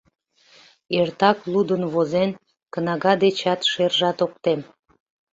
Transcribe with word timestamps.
Эртак 0.99 1.37
лудын-возен, 1.51 2.29
кнага 2.73 3.13
дечат 3.23 3.59
шержат 3.71 4.17
ок 4.25 4.33
тем... 4.43 4.59